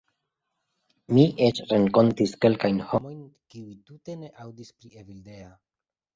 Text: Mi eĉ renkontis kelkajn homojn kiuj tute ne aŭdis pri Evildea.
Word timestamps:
Mi 1.17 1.25
eĉ 1.47 1.61
renkontis 1.73 2.33
kelkajn 2.47 2.81
homojn 2.93 3.21
kiuj 3.55 3.77
tute 3.93 4.19
ne 4.25 4.33
aŭdis 4.47 4.75
pri 4.81 4.95
Evildea. 5.05 5.55